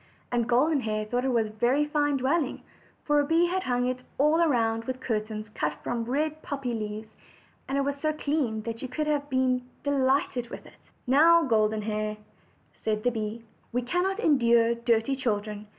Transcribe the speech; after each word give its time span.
And 0.31 0.49
Golden 0.49 0.79
Hair 0.81 1.05
thought 1.05 1.25
it 1.25 1.31
was 1.31 1.45
a 1.45 1.49
very 1.51 1.85
fine 1.85 2.17
dwelling, 2.17 2.63
for 3.05 3.21
the 3.21 3.27
bee 3.27 3.45
had 3.45 3.61
hung 3.61 3.85
it 3.87 3.99
all 4.17 4.43
round 4.47 4.85
with 4.85 4.99
cur 4.99 5.19
tains 5.19 5.53
cut 5.53 5.73
from 5.83 6.05
red 6.05 6.41
poppy 6.41 6.73
leaves; 6.73 7.09
and 7.69 7.77
it 7.77 7.81
was 7.81 7.97
so 8.01 8.11
clean 8.11 8.63
that 8.63 8.81
you 8.81 8.89
would 8.97 9.05
have 9.05 9.29
been 9.29 9.69
delighted 9.83 10.49
with 10.49 10.65
it. 10.65 10.73
"Now, 11.05 11.43
Golden 11.43 11.83
Hair," 11.83 12.17
said 12.83 13.03
the 13.03 13.11
bee, 13.11 13.43
"we 13.71 13.83
cannot 13.83 14.19
endure 14.19 14.73
dirty 14.73 15.15
children. 15.15 15.67